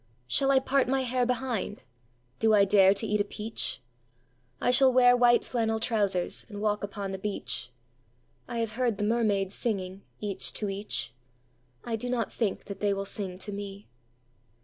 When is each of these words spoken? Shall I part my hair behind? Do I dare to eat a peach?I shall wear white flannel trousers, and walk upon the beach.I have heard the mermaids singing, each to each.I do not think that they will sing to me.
Shall 0.25 0.49
I 0.49 0.57
part 0.57 0.87
my 0.87 1.01
hair 1.01 1.27
behind? 1.27 1.83
Do 2.39 2.55
I 2.55 2.65
dare 2.65 2.91
to 2.95 3.05
eat 3.05 3.21
a 3.21 3.23
peach?I 3.23 4.71
shall 4.71 4.91
wear 4.91 5.15
white 5.15 5.45
flannel 5.45 5.79
trousers, 5.79 6.43
and 6.49 6.59
walk 6.59 6.83
upon 6.83 7.11
the 7.11 7.19
beach.I 7.19 8.57
have 8.57 8.71
heard 8.71 8.97
the 8.97 9.03
mermaids 9.03 9.53
singing, 9.53 10.01
each 10.19 10.53
to 10.53 10.69
each.I 10.71 11.97
do 11.97 12.09
not 12.09 12.33
think 12.33 12.65
that 12.65 12.79
they 12.79 12.95
will 12.95 13.05
sing 13.05 13.37
to 13.37 13.51
me. 13.51 13.89